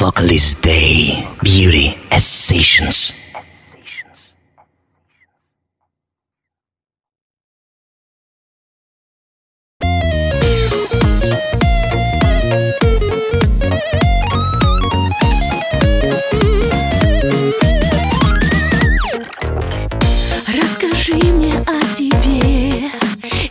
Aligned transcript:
Vocalist 0.00 0.62
Day. 0.62 1.28
Beauty 1.42 1.94
as 2.10 2.24
Sessions. 2.24 3.12
Расскажи 20.48 21.12
мне 21.12 21.52
о 21.66 21.84
себе 21.84 22.90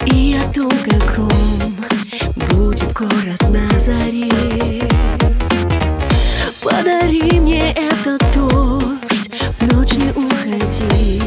И 0.08 0.36
о 0.36 0.52
том, 0.52 0.72
Будет 2.48 2.92
город 2.94 3.40
на 3.52 3.80
заре 3.80 4.40
Подари 6.80 7.42
мне 7.42 7.74
этот 7.74 8.22
дождь 8.34 9.30
В 9.58 9.74
ночь 9.74 9.96
не 9.96 10.12
уходи. 10.12 11.22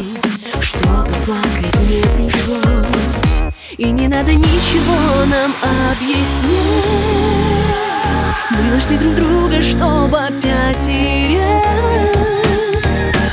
Чтобы 0.62 1.12
плакать 1.26 1.78
не 1.90 2.00
пришлось. 2.16 3.42
И 3.76 3.90
не 3.90 4.08
надо 4.08 4.32
ничего 4.34 5.26
нам 5.26 5.52
объяснять. 5.90 6.52
Мы 8.48 8.74
нашли 8.74 8.96
друг 8.96 9.14
друга, 9.14 9.62
чтобы 9.62 10.20
опять 10.20 10.78
терять 10.78 12.16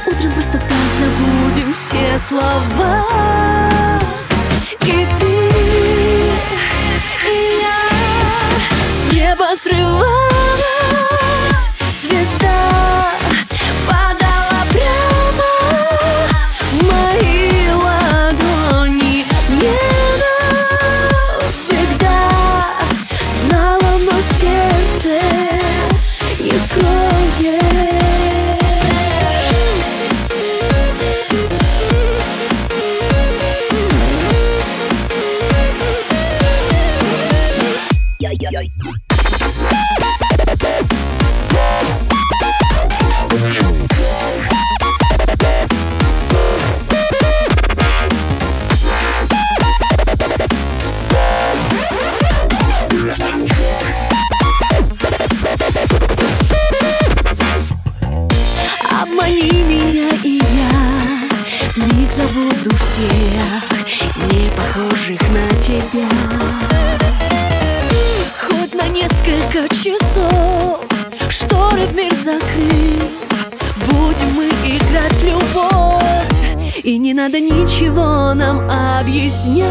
Утром 0.05 0.33
просто 0.33 0.57
так 0.57 0.89
забудем 0.99 1.73
все 1.73 2.19
слова 2.19 3.05
Вмиг 62.09 62.11
забуду 62.11 62.75
всех 62.77 63.63
Не 64.31 64.49
похожих 64.49 65.21
на 65.29 65.47
тебя. 65.61 66.09
Хоть 68.41 68.73
на 68.73 68.87
несколько 68.87 69.67
часов 69.73 70.79
Шторы 71.29 71.81
в 71.81 71.95
мир 71.95 72.15
закрыв 72.15 73.11
Будем 73.85 74.33
мы 74.35 74.47
играть 74.67 75.13
в 75.13 75.23
любовь. 75.23 76.03
И 76.83 76.97
не 76.97 77.13
надо 77.13 77.39
ничего 77.39 78.33
нам 78.33 78.59
объяснять. 78.99 79.67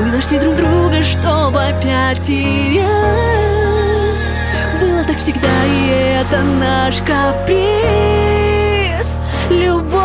Мы 0.00 0.10
нашли 0.10 0.38
друг 0.38 0.56
друга, 0.56 1.04
чтобы 1.04 1.62
опять 1.62 2.20
терять. 2.20 2.82
Было 4.80 5.04
так 5.04 5.18
всегда, 5.18 5.48
и 5.66 5.88
это 6.20 6.42
наш 6.42 7.00
каприз. 7.02 7.60
Любовь 9.50 10.01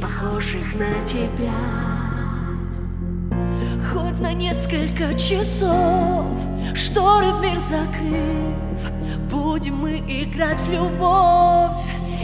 похожих 0.00 0.74
на 0.74 1.04
тебя. 1.04 1.52
Хоть 3.92 4.20
на 4.20 4.32
несколько 4.32 5.14
часов 5.14 6.26
Шторы 6.74 7.32
в 7.32 7.40
мир 7.42 7.60
закрыв 7.60 8.90
Будем 9.30 9.76
мы 9.76 9.98
играть 9.98 10.58
в 10.58 10.70
любовь. 10.70 11.70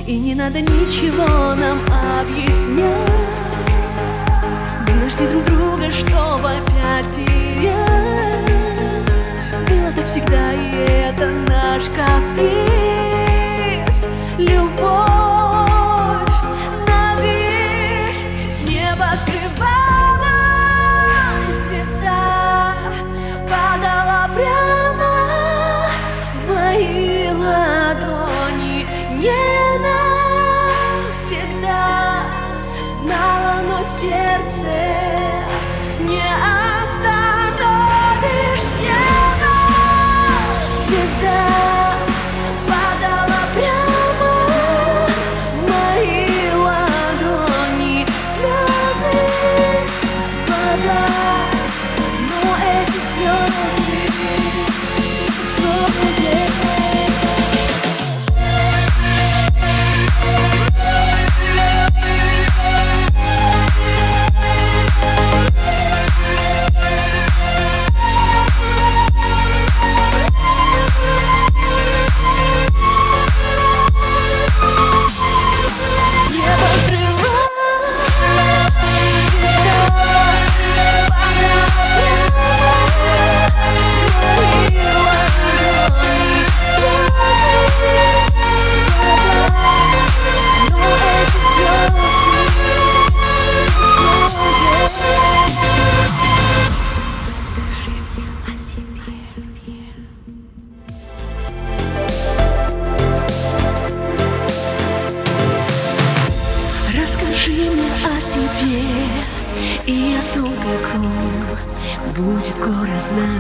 И 0.06 0.18
не 0.18 0.34
надо 0.34 0.60
ничего 0.60 1.54
нам 1.54 1.78
объяснять. 2.20 2.86
Мы 4.88 4.94
нашли 5.04 5.26
друг 5.28 5.44
друга, 5.44 5.90
чтобы 5.90 6.50
опять 6.50 7.14
терять. 7.14 8.46
Было 9.68 9.92
так 9.96 10.06
всегда, 10.06 10.52
и 10.52 10.70
это 10.86 11.30
наш 11.48 11.84
каприз. 11.86 12.56
Любовь 14.38 14.75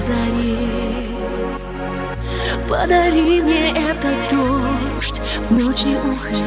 заре. 0.06 0.58
Подари 2.68 3.42
мне 3.42 3.70
этот 3.70 4.16
дождь, 4.30 5.20
в 5.48 5.52
ночь 5.52 5.84
не 5.84 5.96
уходи, 5.96 6.42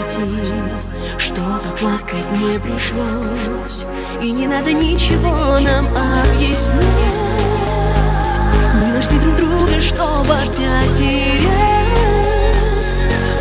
чтобы 1.17 1.69
плакать 1.77 2.31
не 2.37 2.59
пришлось. 2.59 3.85
И 4.21 4.31
не 4.31 4.47
надо 4.47 4.71
ничего 4.71 5.59
нам 5.59 5.87
объяснять. 6.23 6.79
Мы 8.75 8.93
нашли 8.93 9.19
друг 9.19 9.35
друга, 9.35 9.81
чтобы 9.81 10.33
опять 10.33 10.97
терять. 10.97 11.49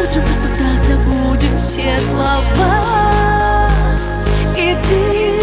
Утром 0.03 0.25
просто 0.25 0.49
так 0.49 0.82
забудем 0.82 1.59
все 1.59 1.99
слова. 2.00 3.70
И 4.56 4.76
ты, 4.82 5.37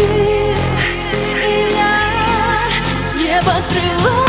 и 1.46 1.74
я 1.74 2.98
с 2.98 3.14
неба 3.14 3.54
срывалась 3.60 4.25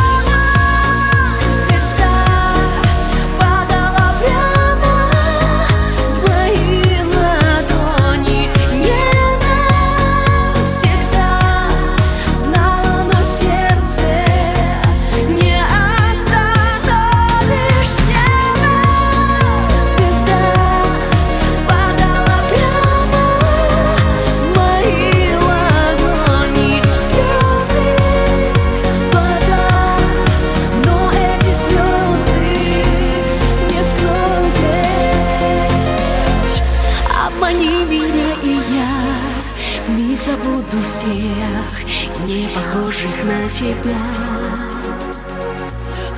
Обмани 37.38 37.86
меня, 37.86 38.34
и 38.42 38.60
я 38.74 39.86
вмиг 39.86 40.20
забуду 40.20 40.80
всех, 40.88 41.86
не 42.26 42.48
похожих 42.48 43.16
на 43.26 43.48
тебя. 43.52 43.96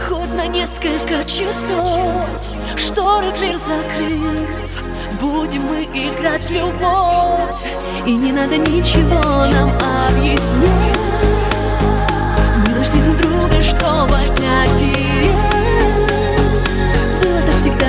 Хоть 0.08 0.34
на 0.34 0.48
несколько 0.48 1.26
часов 1.26 2.30
Шторы 2.78 3.32
в 3.32 3.42
мир 3.42 3.58
закрыв. 3.58 4.82
Будем 5.20 5.64
мы 5.64 5.84
играть 5.94 6.44
в 6.44 6.52
любовь 6.52 7.66
И 8.06 8.16
не 8.16 8.32
надо 8.32 8.56
ничего 8.56 9.22
нам 9.22 9.70
объяснять. 10.08 11.00
Мы 12.66 12.76
нашли 12.76 13.02
друг 13.02 13.18
друга, 13.18 13.62
чтобы 13.62 14.16
терять 14.38 15.28
Было 17.22 17.42
так 17.42 17.56
всегда, 17.58 17.89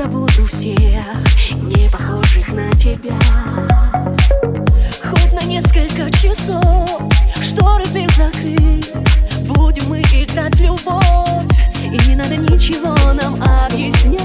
забуду 0.00 0.46
всех 0.46 1.04
Не 1.52 1.90
похожих 1.90 2.48
на 2.54 2.70
тебя. 2.72 3.18
Хоть 5.04 5.32
на 5.34 5.44
несколько 5.44 6.10
часов 6.10 7.02
Шторы 7.42 7.84
дверь 7.86 8.10
закрыть 8.12 8.90
Будем 9.46 9.90
мы 9.90 10.00
играть 10.00 10.54
в 10.54 10.60
любовь 10.60 11.44
И 11.84 12.08
не 12.08 12.16
надо 12.16 12.36
ничего 12.36 12.96
нам 13.12 13.34
объяснять. 13.66 14.22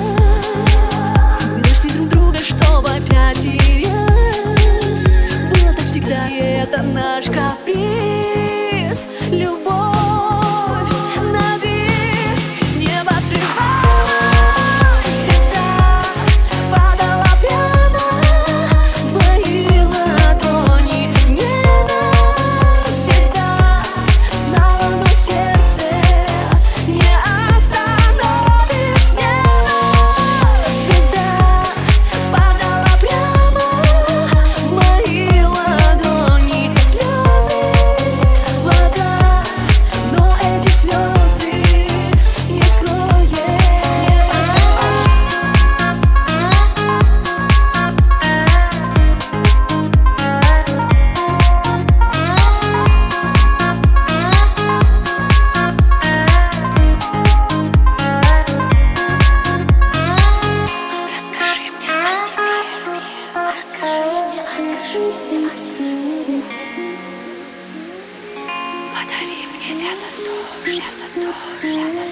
Мы 1.52 1.60
нашли 1.60 1.90
друг 1.90 2.08
друга, 2.08 2.38
чтобы 2.40 2.90
опять 2.90 3.42
терять. 3.42 3.90
Было 5.52 5.74
так 5.76 5.86
всегда, 5.88 6.30
и 6.30 6.38
это 6.38 6.84
наш 6.84 7.26
каприз. 7.26 9.10
Любовь 9.30 9.65
Подари 68.94 69.46
мне 69.54 69.70
этот 69.92 70.16
дождь, 70.26 70.80
этот 70.80 71.12
дождь, 71.22 71.64
этот 71.64 72.10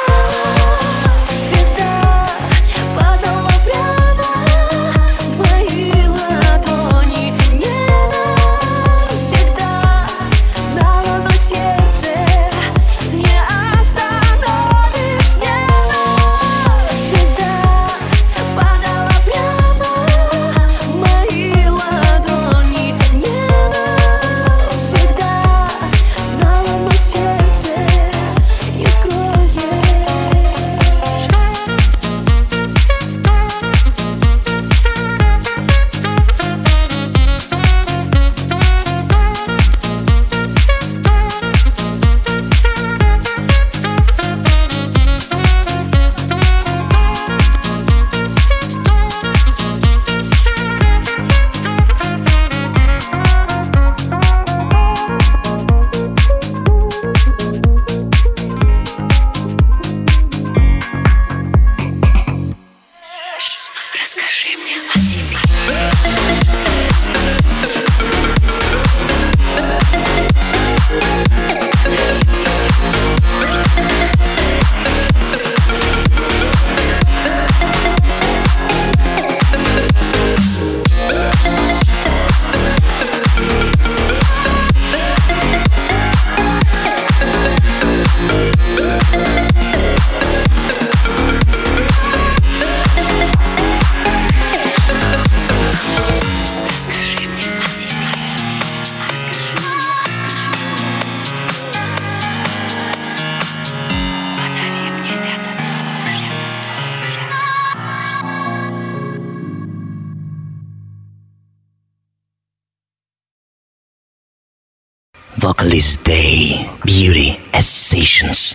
Alice 115.61 115.99
Day, 115.99 116.71
beauty 116.87 117.39
as 117.53 117.69
sessions. 117.69 118.55